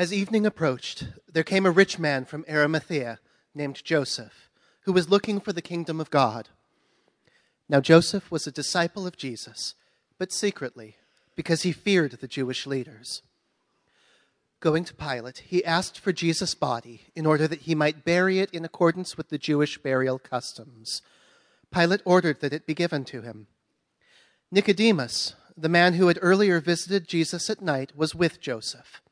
[0.00, 3.18] As evening approached, there came a rich man from Arimathea
[3.54, 4.48] named Joseph,
[4.84, 6.48] who was looking for the kingdom of God.
[7.68, 9.74] Now, Joseph was a disciple of Jesus,
[10.16, 10.96] but secretly,
[11.36, 13.20] because he feared the Jewish leaders.
[14.60, 18.50] Going to Pilate, he asked for Jesus' body in order that he might bury it
[18.54, 21.02] in accordance with the Jewish burial customs.
[21.70, 23.48] Pilate ordered that it be given to him.
[24.50, 29.02] Nicodemus, the man who had earlier visited Jesus at night, was with Joseph.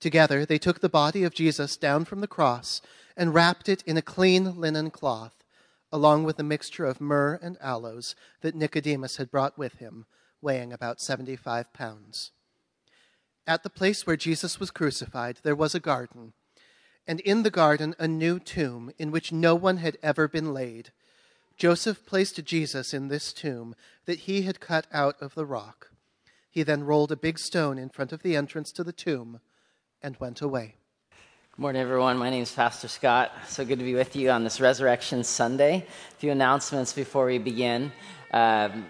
[0.00, 2.80] Together, they took the body of Jesus down from the cross
[3.16, 5.44] and wrapped it in a clean linen cloth,
[5.92, 10.06] along with a mixture of myrrh and aloes that Nicodemus had brought with him,
[10.40, 12.30] weighing about 75 pounds.
[13.46, 16.32] At the place where Jesus was crucified, there was a garden,
[17.06, 20.92] and in the garden a new tomb in which no one had ever been laid.
[21.58, 23.74] Joseph placed Jesus in this tomb
[24.06, 25.90] that he had cut out of the rock.
[26.50, 29.40] He then rolled a big stone in front of the entrance to the tomb
[30.02, 30.74] and went away.
[31.52, 32.16] Good morning, everyone.
[32.16, 33.32] My name is Pastor Scott.
[33.48, 35.86] So good to be with you on this Resurrection Sunday.
[36.10, 37.92] A few announcements before we begin.
[38.32, 38.86] Um,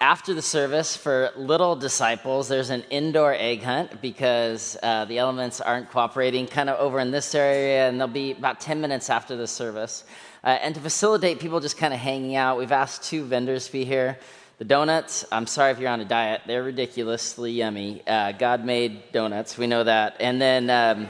[0.00, 5.60] after the service, for little disciples, there's an indoor egg hunt because uh, the elements
[5.60, 9.36] aren't cooperating kind of over in this area, and they'll be about 10 minutes after
[9.36, 10.04] the service.
[10.42, 13.72] Uh, and to facilitate people just kind of hanging out, we've asked two vendors to
[13.72, 14.18] be here.
[14.58, 18.06] The donuts, I'm sorry if you're on a diet, they're ridiculously yummy.
[18.06, 20.14] Uh, God made donuts, we know that.
[20.20, 21.08] And then um,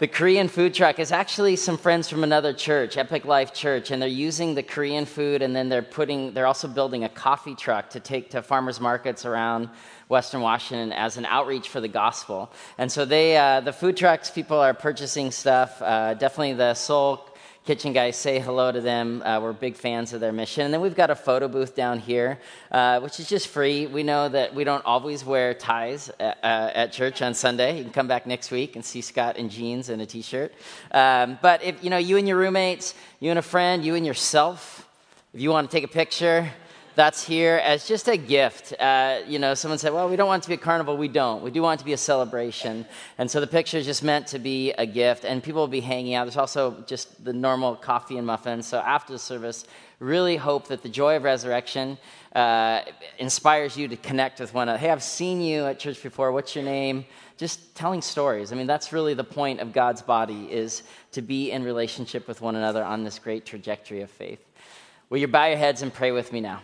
[0.00, 4.02] the Korean food truck is actually some friends from another church, Epic Life Church, and
[4.02, 7.90] they're using the Korean food and then they're putting, they're also building a coffee truck
[7.90, 9.68] to take to farmers markets around
[10.08, 12.50] Western Washington as an outreach for the gospel.
[12.78, 15.80] And so they, uh, the food trucks, people are purchasing stuff.
[15.80, 17.28] Uh, definitely the Seoul
[17.64, 19.22] Kitchen guys, say hello to them.
[19.22, 20.66] Uh, we're big fans of their mission.
[20.66, 22.38] And then we've got a photo booth down here,
[22.70, 23.86] uh, which is just free.
[23.86, 27.78] We know that we don't always wear ties at, uh, uh, at, church on Sunday.
[27.78, 30.52] You can come back next week and see Scott in jeans and a t-shirt.
[30.90, 34.04] Um, but if you know you and your roommates, you and a friend, you and
[34.04, 34.86] yourself,
[35.32, 36.52] if you want to take a picture,
[36.94, 38.72] that's here as just a gift.
[38.78, 40.96] Uh, you know, someone said, well, we don't want it to be a carnival.
[40.96, 41.42] We don't.
[41.42, 42.86] We do want it to be a celebration.
[43.18, 45.80] And so the picture is just meant to be a gift, and people will be
[45.80, 46.24] hanging out.
[46.24, 48.66] There's also just the normal coffee and muffins.
[48.66, 49.64] So after the service,
[49.98, 51.98] really hope that the joy of resurrection
[52.34, 52.82] uh,
[53.18, 54.78] inspires you to connect with one another.
[54.78, 56.30] Hey, I've seen you at church before.
[56.32, 57.04] What's your name?
[57.36, 58.52] Just telling stories.
[58.52, 62.40] I mean, that's really the point of God's body is to be in relationship with
[62.40, 64.38] one another on this great trajectory of faith.
[65.10, 66.60] Will you bow your heads and pray with me now?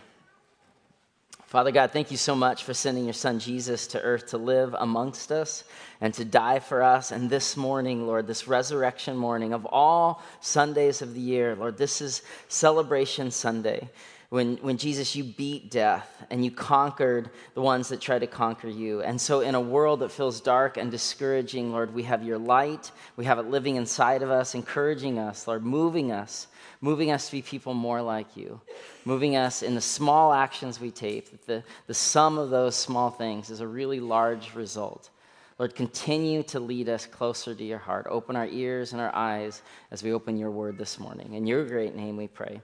[1.51, 4.73] Father God, thank you so much for sending your son Jesus to earth to live
[4.79, 5.65] amongst us
[5.99, 7.11] and to die for us.
[7.11, 11.99] And this morning, Lord, this resurrection morning of all Sundays of the year, Lord, this
[11.99, 13.89] is Celebration Sunday.
[14.31, 18.69] When, when Jesus, you beat death and you conquered the ones that try to conquer
[18.69, 19.01] you.
[19.01, 22.91] And so, in a world that feels dark and discouraging, Lord, we have your light.
[23.17, 26.47] We have it living inside of us, encouraging us, Lord, moving us
[26.81, 28.59] moving us to be people more like you,
[29.05, 33.51] moving us in the small actions we take, the, the sum of those small things
[33.51, 35.11] is a really large result.
[35.59, 38.07] Lord, continue to lead us closer to your heart.
[38.09, 41.35] Open our ears and our eyes as we open your word this morning.
[41.35, 42.61] In your great name we pray.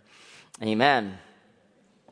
[0.63, 1.19] Amen.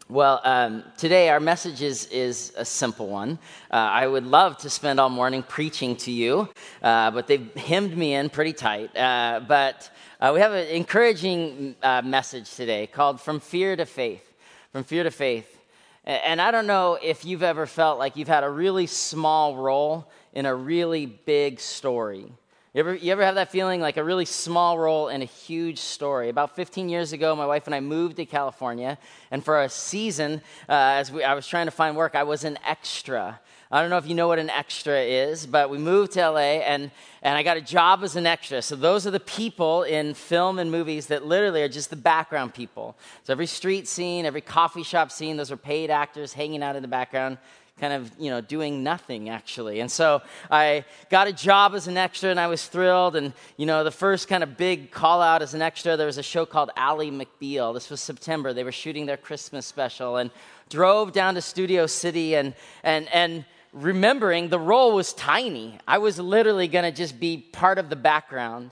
[0.07, 3.39] Well, um, today our message is, is a simple one.
[3.71, 6.47] Uh, I would love to spend all morning preaching to you,
[6.83, 8.95] uh, but they've hemmed me in pretty tight.
[8.95, 9.89] Uh, but
[10.21, 14.31] uh, we have an encouraging uh, message today called From Fear to Faith.
[14.71, 15.59] From Fear to Faith.
[16.03, 20.07] And I don't know if you've ever felt like you've had a really small role
[20.33, 22.31] in a really big story.
[22.75, 25.79] You ever, you ever have that feeling like a really small role in a huge
[25.79, 26.27] story?
[26.27, 28.97] About 15 years ago, my wife and I moved to California,
[29.31, 32.43] and for a season, uh, as we, I was trying to find work, I was
[32.43, 33.39] an extra.
[33.71, 36.59] I don't know if you know what an extra is, but we moved to LA
[36.67, 36.91] and,
[37.21, 38.61] and I got a job as an extra.
[38.61, 42.53] So those are the people in film and movies that literally are just the background
[42.53, 42.97] people.
[43.23, 46.81] So every street scene, every coffee shop scene, those are paid actors hanging out in
[46.81, 47.37] the background
[47.79, 49.81] kind of, you know, doing nothing actually.
[49.81, 53.15] And so I got a job as an extra and I was thrilled.
[53.15, 56.17] And, you know, the first kind of big call out as an extra, there was
[56.17, 57.73] a show called Ally McBeal.
[57.73, 58.53] This was September.
[58.53, 60.31] They were shooting their Christmas special and
[60.69, 62.53] drove down to Studio City and,
[62.83, 63.45] and, and,
[63.75, 65.77] remembering the role was tiny.
[65.85, 68.71] I was literally going to just be part of the background.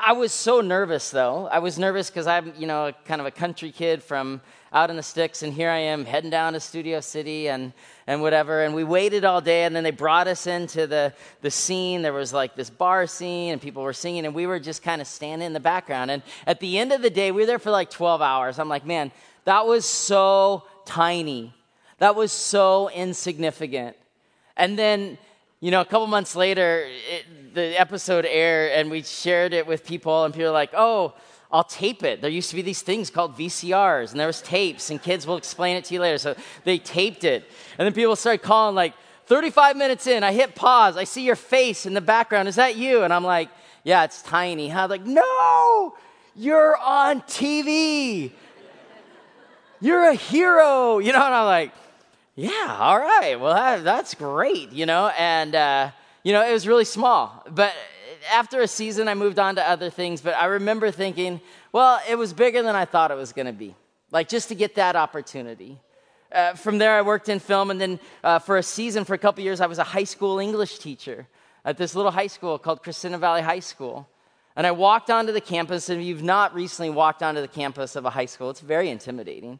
[0.00, 1.48] I was so nervous though.
[1.48, 4.40] I was nervous because I'm, you know, kind of a country kid from
[4.72, 7.72] out in the sticks, and here I am heading down to Studio City and,
[8.06, 8.62] and whatever.
[8.62, 12.02] And we waited all day, and then they brought us into the, the scene.
[12.02, 15.00] There was like this bar scene, and people were singing, and we were just kind
[15.00, 16.10] of standing in the background.
[16.10, 18.58] And at the end of the day, we were there for like 12 hours.
[18.58, 19.12] I'm like, man,
[19.44, 21.54] that was so tiny.
[21.98, 23.96] That was so insignificant.
[24.56, 25.16] And then
[25.60, 29.86] You know, a couple months later, it, the episode aired and we shared it with
[29.86, 31.14] people, and people were like, oh,
[31.50, 32.20] I'll tape it.
[32.20, 35.38] There used to be these things called VCRs, and there was tapes, and kids will
[35.38, 36.18] explain it to you later.
[36.18, 37.50] So they taped it.
[37.78, 38.92] And then people started calling, like,
[39.26, 40.96] 35 minutes in, I hit pause.
[40.96, 42.48] I see your face in the background.
[42.48, 43.02] Is that you?
[43.02, 43.48] And I'm like,
[43.82, 44.68] yeah, it's tiny.
[44.68, 44.88] Huh?
[44.90, 45.94] Like, no,
[46.34, 48.32] you're on TV.
[49.80, 50.98] You're a hero.
[50.98, 51.72] You know, and I'm like,
[52.36, 53.40] yeah, all right.
[53.40, 55.08] Well, that, that's great, you know.
[55.18, 55.90] And, uh,
[56.22, 57.44] you know, it was really small.
[57.50, 57.72] But
[58.30, 60.20] after a season, I moved on to other things.
[60.20, 61.40] But I remember thinking,
[61.72, 63.74] well, it was bigger than I thought it was going to be.
[64.12, 65.80] Like, just to get that opportunity.
[66.30, 69.18] Uh, from there, I worked in film, and then uh, for a season, for a
[69.18, 71.26] couple years, I was a high school English teacher
[71.64, 74.08] at this little high school called Crescenta Valley High School.
[74.56, 77.96] And I walked onto the campus, and if you've not recently walked onto the campus
[77.96, 79.58] of a high school, it's very intimidating.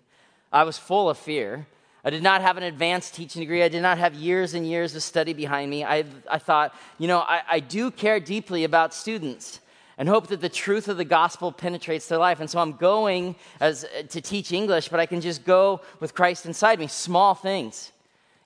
[0.52, 1.66] I was full of fear.
[2.06, 3.64] I did not have an advanced teaching degree.
[3.64, 5.82] I did not have years and years of study behind me.
[5.82, 9.58] I, I thought, you know, I, I do care deeply about students
[9.98, 12.38] and hope that the truth of the gospel penetrates their life.
[12.38, 16.46] And so I'm going as, to teach English, but I can just go with Christ
[16.46, 16.86] inside me.
[16.86, 17.90] Small things.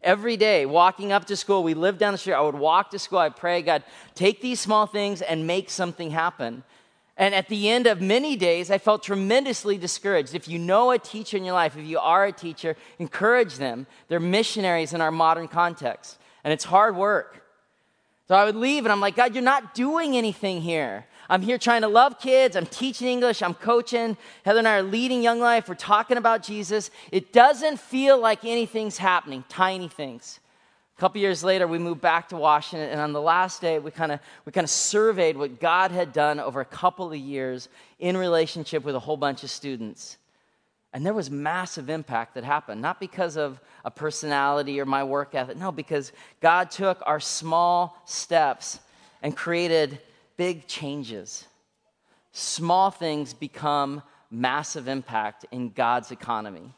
[0.02, 2.32] Every day, walking up to school, we lived down the street.
[2.32, 3.18] I would walk to school.
[3.18, 3.82] I'd pray, God,
[4.14, 6.64] take these small things and make something happen.
[7.20, 10.34] And at the end of many days, I felt tremendously discouraged.
[10.34, 13.86] If you know a teacher in your life, if you are a teacher, encourage them.
[14.08, 17.44] They're missionaries in our modern context, and it's hard work.
[18.26, 21.04] So I would leave, and I'm like, God, you're not doing anything here.
[21.28, 22.56] I'm here trying to love kids.
[22.56, 23.42] I'm teaching English.
[23.42, 24.16] I'm coaching.
[24.46, 25.68] Heather and I are leading Young Life.
[25.68, 26.90] We're talking about Jesus.
[27.12, 30.39] It doesn't feel like anything's happening, tiny things.
[31.00, 33.90] A couple years later, we moved back to Washington, and on the last day, we
[33.90, 37.70] kind of we kind of surveyed what God had done over a couple of years
[37.98, 40.18] in relationship with a whole bunch of students.
[40.92, 45.34] And there was massive impact that happened, not because of a personality or my work
[45.34, 46.12] ethic, no, because
[46.42, 48.78] God took our small steps
[49.22, 50.00] and created
[50.36, 51.46] big changes.
[52.32, 56.74] Small things become massive impact in God's economy.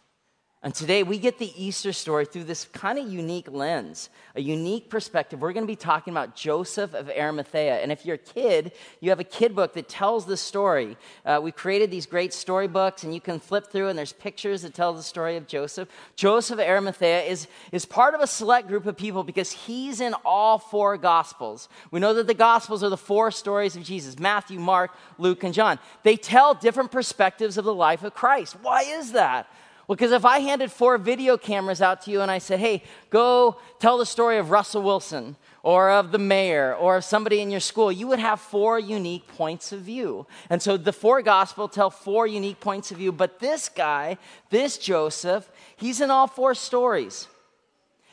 [0.65, 4.89] And today we get the Easter story through this kind of unique lens, a unique
[4.89, 5.41] perspective.
[5.41, 7.81] We're going to be talking about Joseph of Arimathea.
[7.81, 8.71] And if you're a kid,
[9.01, 10.97] you have a kid book that tells the story.
[11.27, 14.73] Uh, we created these great storybooks, and you can flip through, and there's pictures that
[14.73, 15.89] tell the story of Joseph.
[16.15, 20.15] Joseph of Arimathea is, is part of a select group of people because he's in
[20.25, 21.69] all four Gospels.
[21.91, 25.53] We know that the Gospels are the four stories of Jesus Matthew, Mark, Luke, and
[25.53, 25.81] John.
[26.05, 28.57] They tell different perspectives of the life of Christ.
[28.63, 29.49] Why is that?
[29.87, 32.85] Well, because if I handed four video cameras out to you and I said, hey,
[33.11, 37.51] go tell the story of Russell Wilson or of the mayor or of somebody in
[37.51, 40.27] your school, you would have four unique points of view.
[40.51, 43.11] And so the four gospel tell four unique points of view.
[43.11, 44.19] But this guy,
[44.51, 47.27] this Joseph, he's in all four stories.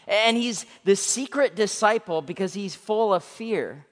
[0.07, 3.85] And he's the secret disciple because he's full of fear.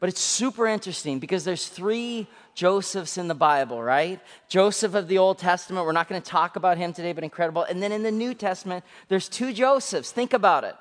[0.00, 4.20] But it's super interesting because there's three Josephs in the Bible, right?
[4.48, 7.64] Joseph of the Old Testament, we're not going to talk about him today, but incredible.
[7.64, 10.12] And then in the New Testament, there's two Josephs.
[10.12, 10.76] Think about it.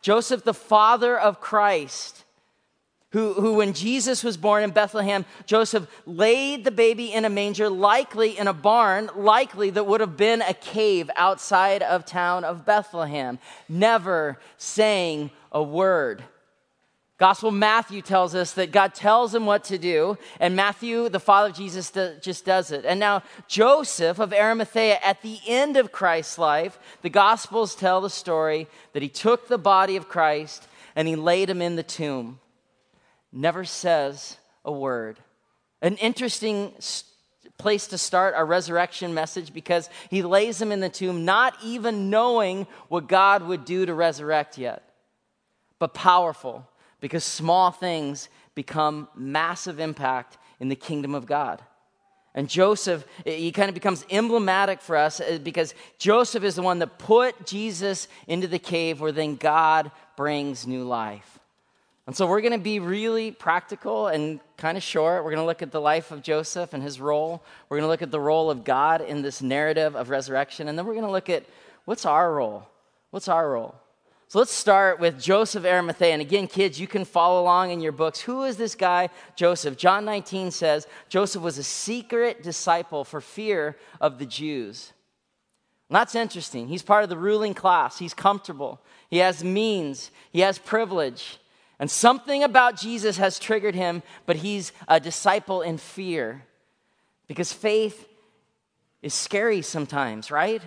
[0.00, 2.24] Joseph, the father of Christ,
[3.10, 7.70] who, who when Jesus was born in Bethlehem, Joseph laid the baby in a manger,
[7.70, 12.64] likely in a barn, likely that would have been a cave outside of town of
[12.64, 16.24] Bethlehem, never saying a word.
[17.22, 21.50] Gospel Matthew tells us that God tells him what to do, and Matthew, the father
[21.50, 22.84] of Jesus, just does it.
[22.84, 28.10] And now, Joseph of Arimathea, at the end of Christ's life, the Gospels tell the
[28.10, 30.66] story that he took the body of Christ
[30.96, 32.40] and he laid him in the tomb.
[33.32, 35.20] Never says a word.
[35.80, 36.72] An interesting
[37.56, 42.10] place to start our resurrection message because he lays him in the tomb, not even
[42.10, 44.82] knowing what God would do to resurrect yet,
[45.78, 46.66] but powerful
[47.02, 51.60] because small things become massive impact in the kingdom of God.
[52.34, 56.78] And Joseph, he kind of becomes emblematic for us uh, because Joseph is the one
[56.78, 61.40] that put Jesus into the cave where then God brings new life.
[62.06, 65.24] And so we're going to be really practical and kind of short.
[65.24, 67.42] We're going to look at the life of Joseph and his role.
[67.68, 70.68] We're going to look at the role of God in this narrative of resurrection.
[70.68, 71.44] And then we're going to look at
[71.84, 72.66] what's our role?
[73.10, 73.74] What's our role?
[74.32, 76.14] So let's start with Joseph Arimathea.
[76.14, 78.18] And again, kids, you can follow along in your books.
[78.18, 79.76] Who is this guy, Joseph?
[79.76, 84.94] John 19 says Joseph was a secret disciple for fear of the Jews.
[85.90, 86.66] And that's interesting.
[86.66, 91.36] He's part of the ruling class, he's comfortable, he has means, he has privilege.
[91.78, 96.44] And something about Jesus has triggered him, but he's a disciple in fear.
[97.26, 98.08] Because faith
[99.02, 100.62] is scary sometimes, right?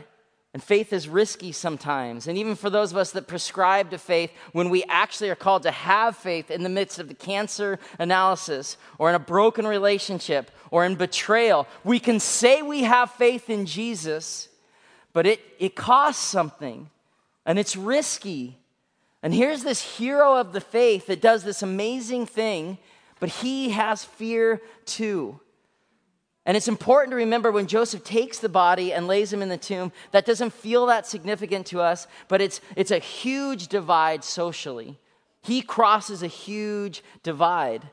[0.55, 2.27] And faith is risky sometimes.
[2.27, 5.63] And even for those of us that prescribe to faith, when we actually are called
[5.63, 10.49] to have faith in the midst of the cancer analysis or in a broken relationship
[10.71, 14.47] or in betrayal, we can say we have faith in Jesus,
[15.11, 16.89] but it, it costs something
[17.45, 18.57] and it's risky.
[19.21, 22.77] And here's this hero of the faith that does this amazing thing,
[23.19, 25.37] but he has fear too.
[26.45, 29.57] And it's important to remember when Joseph takes the body and lays him in the
[29.57, 34.99] tomb, that doesn't feel that significant to us, but it's, it's a huge divide socially.
[35.41, 37.89] He crosses a huge divide.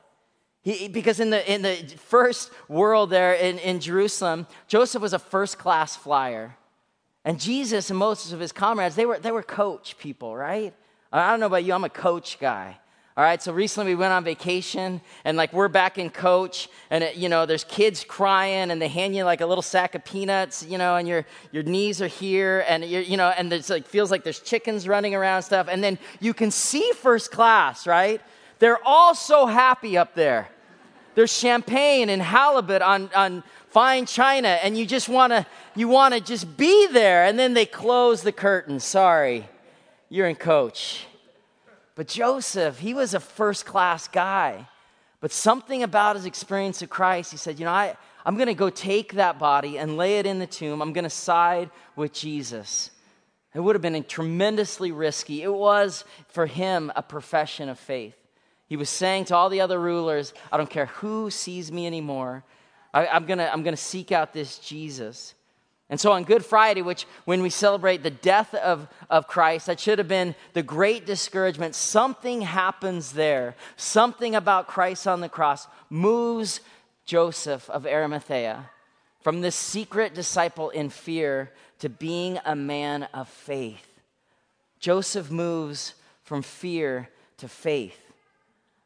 [0.62, 5.18] He, because in the, in the first world there in, in Jerusalem, Joseph was a
[5.18, 6.56] first class flyer.
[7.25, 10.75] And Jesus and most of his comrades, they were, they were coach people, right?
[11.11, 12.78] I don't know about you, I'm a coach guy.
[13.14, 17.04] All right, so recently we went on vacation and like we're back in coach and
[17.04, 20.02] it, you know there's kids crying and they hand you like a little sack of
[20.02, 23.69] peanuts, you know, and your your knees are here and you you know and it's
[23.69, 27.87] like feels like there's chickens running around stuff and then you can see first class,
[27.87, 28.23] right?
[28.61, 30.49] They're all so happy up there.
[31.14, 36.14] There's champagne and halibut on on fine china and you just want to you want
[36.14, 38.81] to just be there and then they close the curtain.
[38.81, 39.47] Sorry.
[40.09, 41.04] You're in coach.
[41.94, 44.68] But Joseph, he was a first class guy.
[45.20, 48.54] But something about his experience of Christ, he said, You know, I, I'm going to
[48.54, 50.82] go take that body and lay it in the tomb.
[50.82, 52.90] I'm going to side with Jesus.
[53.54, 55.42] It would have been tremendously risky.
[55.42, 58.16] It was, for him, a profession of faith.
[58.66, 62.42] He was saying to all the other rulers, I don't care who sees me anymore.
[62.94, 65.34] I, am going to I'm going to seek out this Jesus.
[65.92, 69.78] And so on Good Friday, which when we celebrate the death of, of Christ, that
[69.78, 71.75] should have been the great discouragement.
[71.75, 73.56] Something happens there.
[73.76, 76.62] Something about Christ on the cross moves
[77.04, 78.70] Joseph of Arimathea
[79.20, 84.00] from this secret disciple in fear to being a man of faith.
[84.80, 85.92] Joseph moves
[86.25, 88.12] from fear to faith.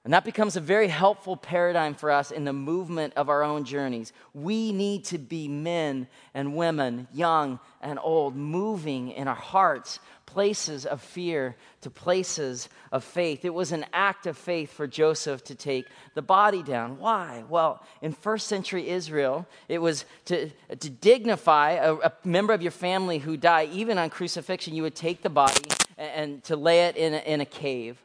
[0.07, 3.65] And that becomes a very helpful paradigm for us in the movement of our own
[3.65, 4.13] journeys.
[4.35, 10.87] We need to be men and women, young and old, moving in our hearts, places
[10.87, 13.45] of fear to places of faith.
[13.45, 17.01] It was an act of faith for Joseph to take the body down.
[17.01, 17.43] Why?
[17.49, 22.71] Well, in first century Israel, it was to, to dignify a, a member of your
[22.71, 26.87] family who died, even on crucifixion, you would take the body and, and to lay
[26.87, 28.01] it in a, in a cave.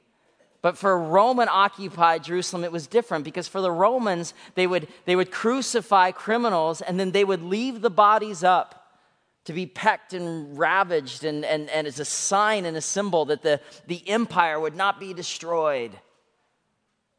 [0.62, 5.16] But for Roman occupied Jerusalem, it was different because for the Romans, they would, they
[5.16, 8.78] would crucify criminals and then they would leave the bodies up
[9.46, 13.42] to be pecked and ravaged and, and, and as a sign and a symbol that
[13.42, 15.92] the, the empire would not be destroyed.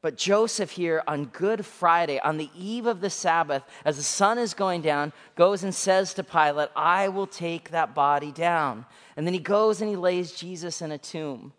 [0.02, 4.38] But Joseph here on Good Friday, on the eve of the Sabbath, as the sun
[4.38, 8.86] is going down, goes and says to Pilate, I will take that body down.
[9.16, 11.52] And then he goes and he lays Jesus in a tomb.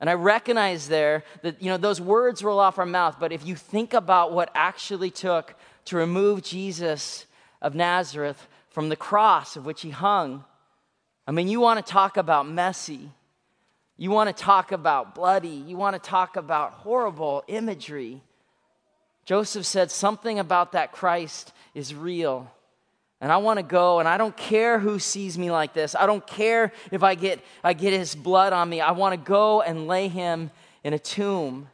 [0.00, 3.46] And I recognize there that, you know, those words roll off our mouth, but if
[3.46, 5.54] you think about what actually took
[5.86, 7.26] to remove Jesus
[7.62, 10.44] of Nazareth from the cross of which he hung,
[11.26, 13.10] I mean, you want to talk about messy.
[13.96, 15.48] You want to talk about bloody.
[15.48, 18.22] You want to talk about horrible imagery.
[19.24, 22.50] Joseph said something about that Christ is real.
[23.20, 25.94] And I want to go, and I don't care who sees me like this.
[25.94, 28.80] I don't care if I get, I get his blood on me.
[28.80, 30.50] I want to go and lay him
[30.82, 31.68] in a tomb.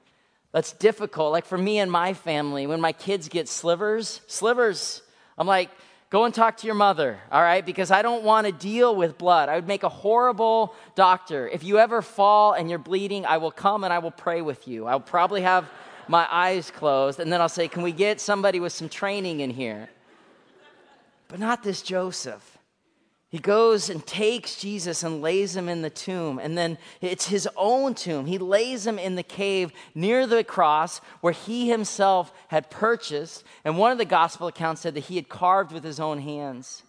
[0.52, 1.32] That's difficult.
[1.32, 5.02] Like for me and my family, when my kids get slivers, slivers,
[5.38, 5.70] I'm like,
[6.10, 7.64] go and talk to your mother, all right?
[7.64, 9.48] Because I don't want to deal with blood.
[9.48, 11.48] I would make a horrible doctor.
[11.48, 14.66] If you ever fall and you're bleeding, I will come and I will pray with
[14.66, 14.86] you.
[14.86, 15.70] I'll probably have
[16.08, 19.50] my eyes closed, and then I'll say, Can we get somebody with some training in
[19.50, 19.88] here?
[21.30, 22.58] But not this Joseph.
[23.28, 26.40] He goes and takes Jesus and lays him in the tomb.
[26.40, 28.26] And then it's his own tomb.
[28.26, 33.44] He lays him in the cave near the cross where he himself had purchased.
[33.64, 36.82] And one of the gospel accounts said that he had carved with his own hands.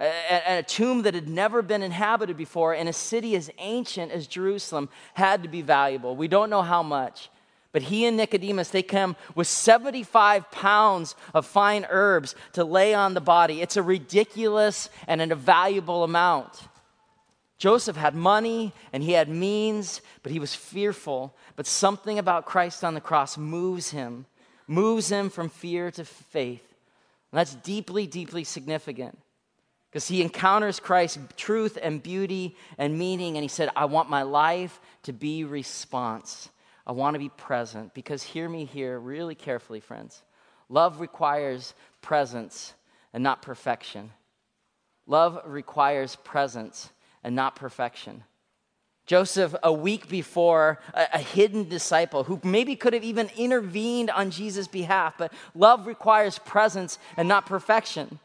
[0.00, 4.28] A, a tomb that had never been inhabited before in a city as ancient as
[4.28, 6.14] Jerusalem had to be valuable.
[6.14, 7.28] We don't know how much.
[7.72, 13.14] But he and Nicodemus, they come with 75 pounds of fine herbs to lay on
[13.14, 13.60] the body.
[13.60, 16.62] It's a ridiculous and an invaluable amount.
[17.58, 21.36] Joseph had money and he had means, but he was fearful.
[21.54, 24.26] But something about Christ on the cross moves him,
[24.66, 26.66] moves him from fear to faith.
[27.30, 29.16] And that's deeply, deeply significant
[29.90, 34.22] because he encounters Christ's truth and beauty and meaning, and he said, I want my
[34.22, 36.48] life to be response.
[36.86, 40.22] I want to be present because hear me here really carefully, friends.
[40.68, 42.74] Love requires presence
[43.12, 44.10] and not perfection.
[45.06, 46.90] Love requires presence
[47.24, 48.24] and not perfection.
[49.06, 54.30] Joseph, a week before, a, a, hidden disciple who maybe could have even intervened on
[54.30, 58.20] Jesus' behalf, but love requires presence and not perfection.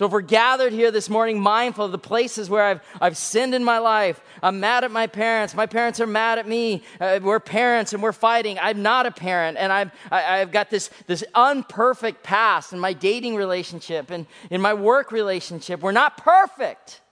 [0.00, 3.54] So, if we're gathered here this morning, mindful of the places where I've, I've sinned
[3.54, 7.20] in my life, I'm mad at my parents, my parents are mad at me, uh,
[7.22, 8.58] we're parents and we're fighting.
[8.58, 12.94] I'm not a parent, and I've, I, have got this, this unperfect past in my
[12.94, 15.82] dating relationship and in my work relationship.
[15.82, 17.02] We're not perfect.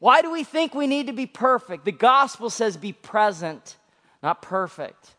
[0.00, 1.86] Why do we think we need to be perfect?
[1.86, 3.76] The gospel says be present,
[4.22, 5.14] not perfect.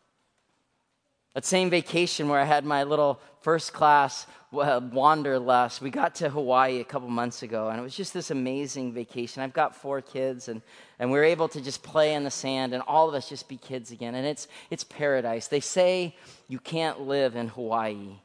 [1.34, 6.80] That same vacation where I had my little first class wanderlust, we got to Hawaii
[6.80, 9.42] a couple months ago, and it was just this amazing vacation.
[9.42, 10.62] I've got four kids, and,
[11.00, 13.48] and we were able to just play in the sand, and all of us just
[13.48, 14.14] be kids again.
[14.14, 15.48] And it's, it's paradise.
[15.48, 16.16] They say
[16.48, 18.18] you can't live in Hawaii.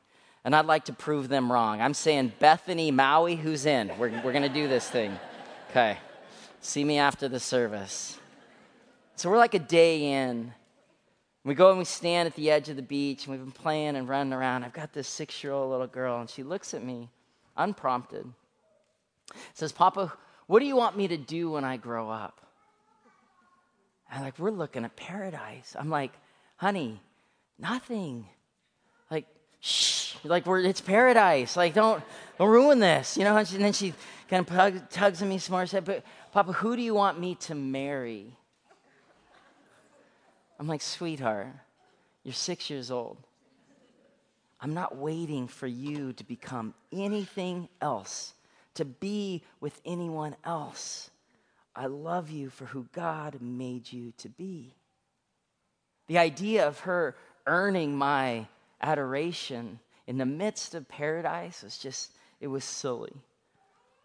[0.44, 1.80] And I'd like to prove them wrong.
[1.80, 3.88] I'm saying Bethany, Maui, who's in?
[3.98, 5.18] We're, we're going to do this thing.
[5.70, 5.98] Okay.
[6.60, 8.18] See me after the service.
[9.16, 10.52] So we're like a day in.
[11.46, 13.94] We go and we stand at the edge of the beach, and we've been playing
[13.94, 14.64] and running around.
[14.64, 17.08] I've got this six year old little girl, and she looks at me,
[17.56, 18.26] unprompted,
[19.54, 20.12] says, Papa,
[20.48, 22.40] what do you want me to do when I grow up?
[24.10, 25.76] And I'm like, we're looking at paradise.
[25.78, 26.10] I'm like,
[26.56, 27.00] honey,
[27.60, 28.26] nothing.
[29.08, 29.26] Like,
[29.60, 31.56] shh, like we're it's paradise.
[31.56, 32.02] Like, don't
[32.38, 33.36] don't ruin this, you know.
[33.36, 33.94] And, she, and then she
[34.28, 35.64] kind of tugs at me some more.
[35.66, 38.36] Said, but Papa, who do you want me to marry?
[40.58, 41.48] I'm like, Sweetheart,
[42.22, 43.18] you're six years old.
[44.60, 48.32] I'm not waiting for you to become anything else,
[48.74, 51.10] to be with anyone else.
[51.74, 54.74] I love you for who God made you to be.
[56.06, 58.46] The idea of her earning my
[58.80, 63.12] adoration in the midst of paradise was just, it was silly.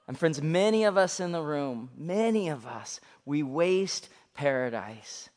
[0.07, 5.29] And friends, many of us in the room, many of us, we waste paradise,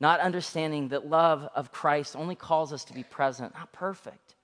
[0.00, 4.36] not understanding that love of Christ only calls us to be present, not perfect.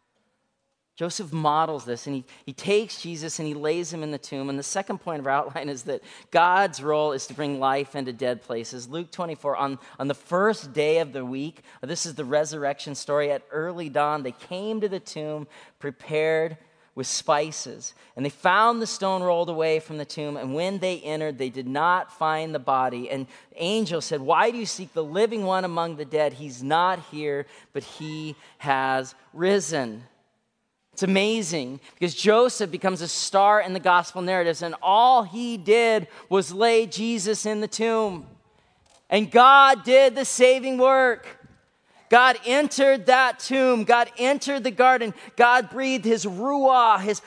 [0.94, 4.50] Joseph models this and he, he takes Jesus and he lays him in the tomb.
[4.50, 7.96] And the second point of our outline is that God's role is to bring life
[7.96, 8.88] into dead places.
[8.88, 13.32] Luke 24, on, on the first day of the week, this is the resurrection story.
[13.32, 15.46] At early dawn, they came to the tomb
[15.78, 16.58] prepared
[16.94, 17.94] with spices.
[18.16, 20.36] And they found the stone rolled away from the tomb.
[20.36, 23.10] And when they entered, they did not find the body.
[23.10, 23.26] And
[23.56, 26.34] angel said, Why do you seek the living one among the dead?
[26.34, 30.04] He's not here, but he has risen.
[30.92, 36.06] It's amazing because Joseph becomes a star in the gospel narratives, and all he did
[36.28, 38.26] was lay Jesus in the tomb.
[39.08, 41.26] And God did the saving work.
[42.12, 43.84] God entered that tomb.
[43.84, 45.14] God entered the garden.
[45.34, 47.22] God breathed his ruah, his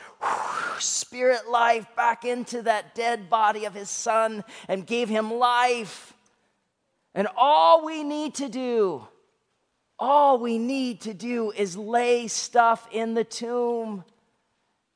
[0.78, 6.14] spirit life back into that dead body of his son and gave him life.
[7.16, 9.08] And all we need to do,
[9.98, 14.04] all we need to do is lay stuff in the tomb.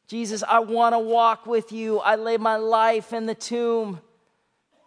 [0.08, 1.97] Jesus, I want to walk with you.
[1.97, 4.02] I lay my life in the tomb.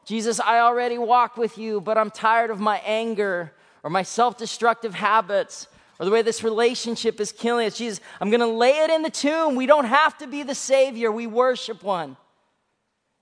[0.05, 4.37] Jesus, I already walk with you, but I'm tired of my anger or my self
[4.39, 5.67] destructive habits
[5.99, 7.79] or the way this relationship is killing us.
[7.79, 9.55] Jesus, I'm going to lay it in the tomb.
[9.55, 12.17] We don't have to be the Savior, we worship one.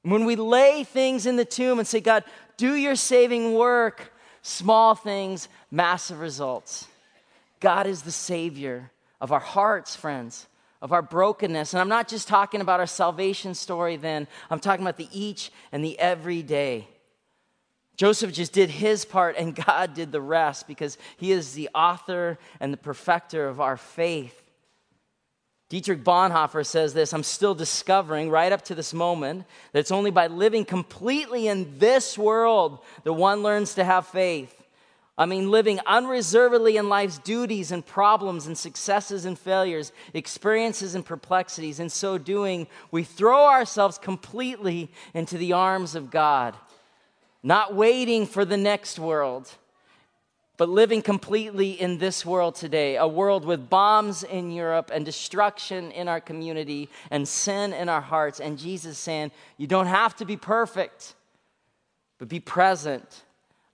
[0.03, 2.25] When we lay things in the tomb and say, God,
[2.57, 6.87] do your saving work, small things, massive results.
[7.61, 10.47] God is the Savior of our hearts, friends,
[10.81, 11.75] of our brokenness.
[11.75, 15.53] And I'm not just talking about our salvation story then, I'm talking about the each
[15.73, 16.89] and the everyday.
[18.01, 22.39] Joseph just did his part and God did the rest because he is the author
[22.59, 24.41] and the perfecter of our faith.
[25.69, 30.11] Dietrich Bonhoeffer says this I'm still discovering right up to this moment that it's only
[30.11, 34.57] by living completely in this world that one learns to have faith.
[35.19, 41.05] I mean, living unreservedly in life's duties and problems and successes and failures, experiences and
[41.05, 41.79] perplexities.
[41.79, 46.57] In so doing, we throw ourselves completely into the arms of God
[47.43, 49.51] not waiting for the next world,
[50.57, 55.91] but living completely in this world today, a world with bombs in Europe and destruction
[55.93, 58.41] in our community and sin in our hearts.
[58.41, 61.15] And Jesus saying, You don't have to be perfect,
[62.19, 63.23] but be present.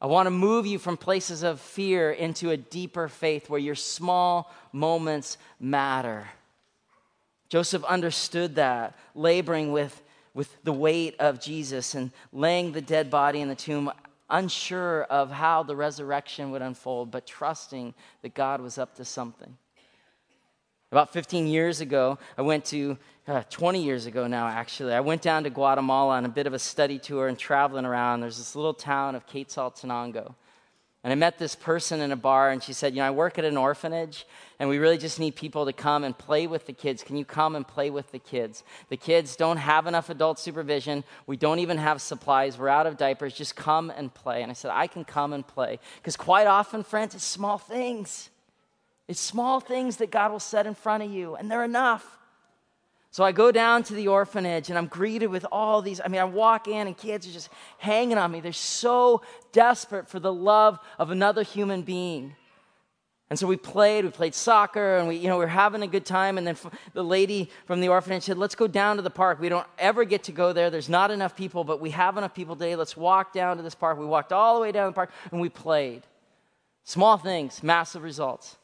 [0.00, 3.74] I want to move you from places of fear into a deeper faith where your
[3.74, 6.28] small moments matter.
[7.48, 10.02] Joseph understood that, laboring with
[10.36, 13.90] with the weight of Jesus and laying the dead body in the tomb,
[14.28, 19.56] unsure of how the resurrection would unfold, but trusting that God was up to something.
[20.92, 25.22] About 15 years ago, I went to, uh, 20 years ago now, actually, I went
[25.22, 28.20] down to Guatemala on a bit of a study tour and traveling around.
[28.20, 30.34] There's this little town of Quetzaltenango.
[31.06, 33.38] And I met this person in a bar, and she said, You know, I work
[33.38, 34.26] at an orphanage,
[34.58, 37.04] and we really just need people to come and play with the kids.
[37.04, 38.64] Can you come and play with the kids?
[38.88, 41.04] The kids don't have enough adult supervision.
[41.28, 42.58] We don't even have supplies.
[42.58, 43.34] We're out of diapers.
[43.34, 44.42] Just come and play.
[44.42, 45.78] And I said, I can come and play.
[45.98, 48.28] Because quite often, friends, it's small things.
[49.06, 52.18] It's small things that God will set in front of you, and they're enough.
[53.16, 56.02] So I go down to the orphanage and I'm greeted with all these.
[56.04, 57.48] I mean, I walk in and kids are just
[57.78, 58.40] hanging on me.
[58.40, 62.36] They're so desperate for the love of another human being.
[63.30, 65.86] And so we played, we played soccer, and we, you know, we were having a
[65.86, 66.36] good time.
[66.36, 66.58] And then
[66.92, 69.40] the lady from the orphanage said, Let's go down to the park.
[69.40, 70.68] We don't ever get to go there.
[70.68, 72.76] There's not enough people, but we have enough people today.
[72.76, 73.98] Let's walk down to this park.
[73.98, 76.02] We walked all the way down the park and we played.
[76.84, 78.58] Small things, massive results.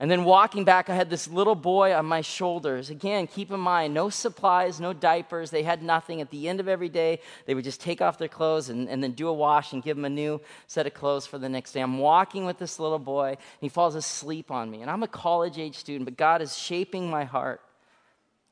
[0.00, 2.90] And then walking back, I had this little boy on my shoulders.
[2.90, 5.50] Again, keep in mind, no supplies, no diapers.
[5.50, 6.20] They had nothing.
[6.20, 9.02] At the end of every day, they would just take off their clothes and, and
[9.02, 11.72] then do a wash and give him a new set of clothes for the next
[11.72, 11.80] day.
[11.80, 14.82] I'm walking with this little boy, and he falls asleep on me.
[14.82, 17.60] And I'm a college age student, but God is shaping my heart.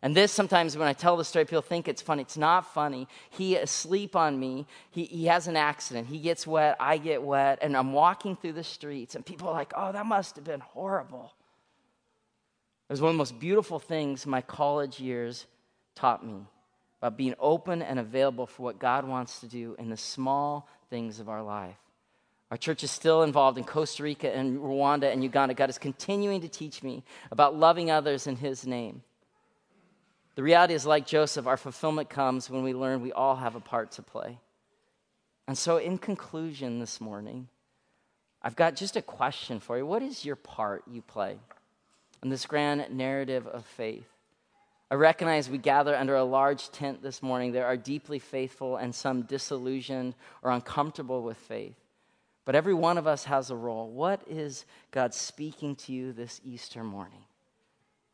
[0.04, 2.22] And this sometimes when I tell the story, people think it's funny.
[2.22, 3.06] It's not funny.
[3.30, 4.66] He asleep on me.
[4.90, 6.08] He, he has an accident.
[6.08, 6.76] He gets wet.
[6.80, 7.60] I get wet.
[7.62, 10.60] And I'm walking through the streets, and people are like, oh, that must have been
[10.60, 11.32] horrible.
[12.88, 15.46] It was one of the most beautiful things my college years
[15.94, 16.46] taught me
[17.00, 21.20] about being open and available for what God wants to do in the small things
[21.20, 21.76] of our life.
[22.50, 25.54] Our church is still involved in Costa Rica and Rwanda and Uganda.
[25.54, 29.02] God is continuing to teach me about loving others in His name.
[30.34, 33.60] The reality is, like Joseph, our fulfillment comes when we learn we all have a
[33.60, 34.38] part to play.
[35.46, 37.48] And so, in conclusion this morning,
[38.42, 39.84] I've got just a question for you.
[39.84, 41.36] What is your part you play
[42.22, 44.06] in this grand narrative of faith?
[44.90, 47.52] I recognize we gather under a large tent this morning.
[47.52, 51.76] There are deeply faithful and some disillusioned or uncomfortable with faith.
[52.44, 53.88] But every one of us has a role.
[53.88, 57.24] What is God speaking to you this Easter morning?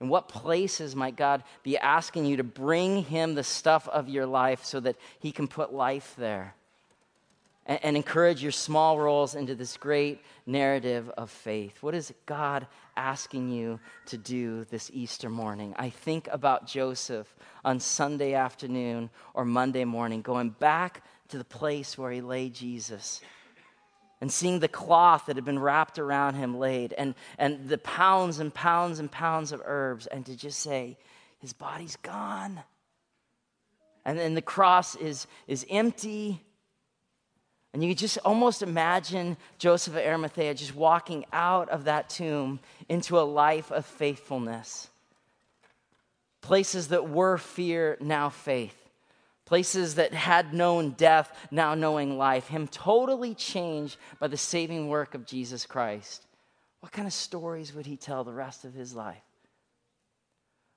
[0.01, 4.27] In what places might God be asking you to bring Him the stuff of your
[4.27, 6.55] life so that He can put life there?
[7.67, 11.83] And, and, encourage your small roles into this great narrative of faith.
[11.83, 15.75] What is God asking you to do this Easter morning?
[15.77, 17.35] I think about Joseph
[17.65, 23.21] on Sunday afternoon or Monday morning, going back to the place where he lay Jesus
[24.21, 28.41] and seeing the cloth that had been wrapped around him laid and, and the pounds
[28.41, 30.97] and pounds and pounds of herbs and to just say
[31.39, 32.61] his body's gone.
[34.05, 36.43] And then the cross is, is empty.
[37.73, 42.59] And you could just almost imagine joseph of arimathea just walking out of that tomb
[42.89, 44.89] into a life of faithfulness.
[46.41, 48.88] Places that were fear now faith
[49.49, 55.15] places that had known death, now knowing life, him totally changed by the saving work
[55.15, 56.27] of Jesus Christ.
[56.81, 59.23] What kind of stories would he tell the rest of his life?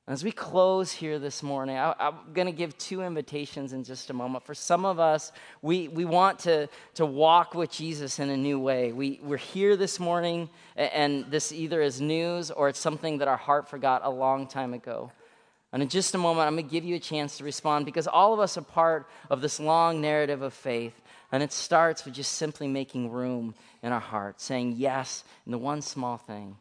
[0.08, 4.10] As we close here this morning, I, am going to give two invitations in just
[4.10, 4.46] a moment.
[4.46, 8.58] For some of us, we, we want to, to walk with Jesus in a new
[8.58, 8.94] way.
[8.94, 13.36] We, we're here this morning, and this either is news or it's something that our
[13.36, 15.12] heart forgot a long time ago.
[15.74, 18.08] And in just a moment, I'm going to give you a chance to respond because
[18.08, 21.00] all of us are part of this long narrative of faith.
[21.32, 25.58] And it starts with just simply making room in our heart, saying yes in the
[25.58, 26.58] one small thing.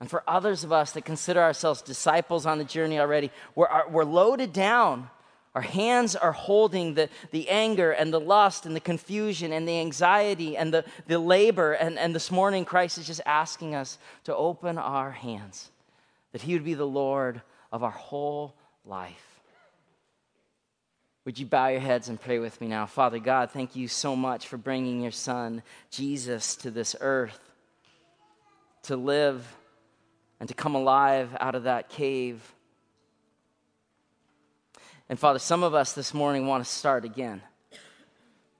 [0.00, 4.04] And for others of us that consider ourselves disciples on the journey already, we're, we're
[4.04, 5.08] loaded down.
[5.54, 9.80] Our hands are holding the, the anger and the lust and the confusion and the
[9.80, 11.72] anxiety and the, the labor.
[11.72, 15.70] And, and this morning, Christ is just asking us to open our hands,
[16.32, 17.40] that He would be the Lord
[17.72, 18.54] of our whole
[18.84, 19.40] life.
[21.24, 22.86] Would you bow your heads and pray with me now?
[22.86, 27.38] Father God, thank you so much for bringing your son, Jesus, to this earth
[28.84, 29.46] to live
[30.40, 32.54] and to come alive out of that cave.
[35.10, 37.42] And Father, some of us this morning want to start again.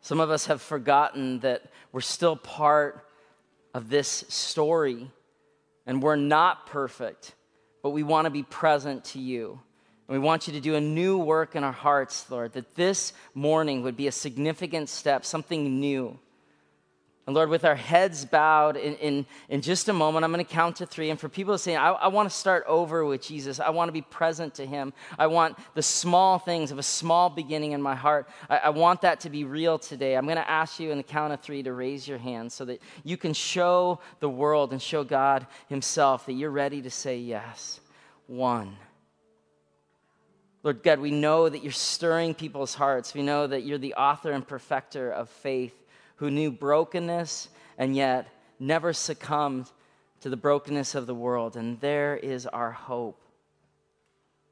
[0.02, 3.06] Some of us have forgotten that we're still part
[3.72, 5.10] of this story
[5.86, 7.34] and we're not perfect
[7.82, 9.60] but we want to be present to you.
[10.08, 13.12] And we want you to do a new work in our hearts, Lord, that this
[13.34, 16.18] morning would be a significant step, something new.
[17.28, 20.50] And Lord, with our heads bowed, in, in, in just a moment, I'm going to
[20.50, 21.10] count to three.
[21.10, 23.88] And for people to say, I, I want to start over with Jesus, I want
[23.88, 24.94] to be present to Him.
[25.18, 28.30] I want the small things of a small beginning in my heart.
[28.48, 30.16] I, I want that to be real today.
[30.16, 32.64] I'm going to ask you in the count of three to raise your hand so
[32.64, 37.18] that you can show the world and show God Himself that you're ready to say
[37.18, 37.78] yes.
[38.26, 38.74] One.
[40.62, 43.12] Lord God, we know that you're stirring people's hearts.
[43.12, 45.74] We know that you're the author and perfecter of faith
[46.18, 48.28] who knew brokenness and yet
[48.60, 49.70] never succumbed
[50.20, 51.56] to the brokenness of the world.
[51.56, 53.20] And there is our hope.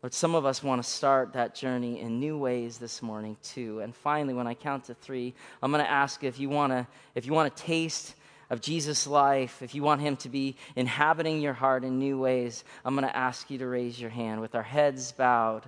[0.00, 3.80] But some of us want to start that journey in new ways this morning too.
[3.80, 6.86] And finally, when I count to three, I'm going to ask if you want to,
[7.14, 8.14] if you want to taste
[8.48, 12.62] of Jesus' life, if you want him to be inhabiting your heart in new ways,
[12.84, 15.62] I'm going to ask you to raise your hand with our heads bowed.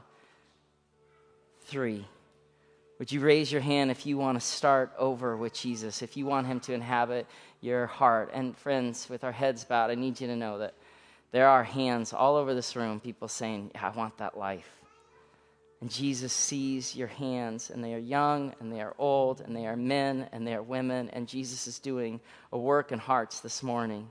[1.62, 2.06] Three.
[2.98, 6.26] Would you raise your hand if you want to start over with Jesus, if you
[6.26, 7.26] want him to inhabit
[7.60, 8.30] your heart?
[8.32, 10.74] And friends, with our heads bowed, I need you to know that
[11.30, 14.68] there are hands all over this room, people saying, yeah, I want that life.
[15.80, 19.66] And Jesus sees your hands, and they are young, and they are old, and they
[19.68, 22.18] are men, and they are women, and Jesus is doing
[22.50, 24.08] a work in hearts this morning.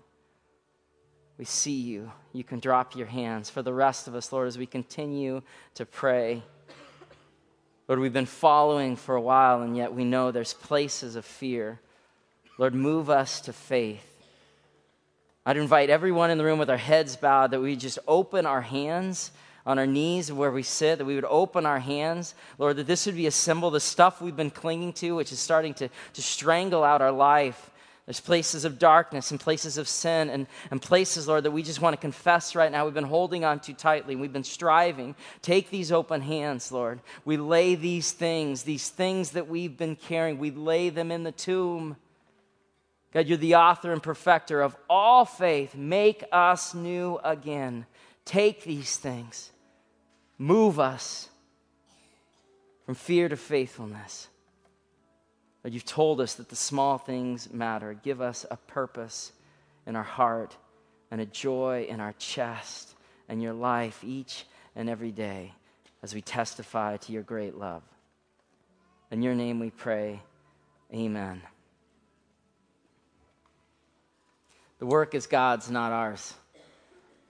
[1.37, 2.09] We see you.
[2.31, 3.49] You can drop your hands.
[3.49, 5.41] For the rest of us, Lord, as we continue
[5.75, 6.41] to pray,
[7.87, 11.79] Lord, we've been following for a while, and yet we know there's places of fear.
[12.57, 14.03] Lord, move us to faith.
[15.45, 18.61] I'd invite everyone in the room with our heads bowed that we just open our
[18.61, 19.31] hands
[19.65, 22.35] on our knees where we sit, that we would open our hands.
[22.57, 25.39] Lord, that this would be a symbol, the stuff we've been clinging to, which is
[25.39, 27.69] starting to, to strangle out our life.
[28.07, 31.81] There's places of darkness and places of sin and, and places, Lord, that we just
[31.81, 32.85] want to confess right now.
[32.85, 34.15] We've been holding on too tightly.
[34.15, 35.13] We've been striving.
[35.41, 37.01] Take these open hands, Lord.
[37.25, 41.33] We lay these things, these things that we've been carrying, we lay them in the
[41.33, 41.97] tomb.
[43.11, 45.75] God, you're the author and perfecter of all faith.
[45.75, 47.85] Make us new again.
[48.23, 49.51] Take these things,
[50.37, 51.27] move us
[52.85, 54.29] from fear to faithfulness.
[55.73, 57.93] You've told us that the small things matter.
[57.93, 59.31] Give us a purpose
[59.85, 60.55] in our heart
[61.11, 62.93] and a joy in our chest
[63.27, 65.53] and your life each and every day
[66.01, 67.83] as we testify to your great love.
[69.11, 70.21] In your name we pray.
[70.93, 71.41] Amen.
[74.79, 76.33] The work is God's, not ours.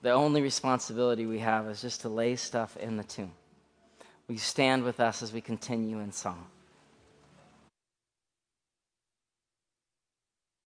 [0.01, 3.31] The only responsibility we have is just to lay stuff in the tomb.
[4.27, 6.45] Will you stand with us as we continue in song?